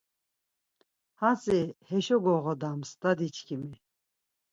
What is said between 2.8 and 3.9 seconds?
dadiçkimi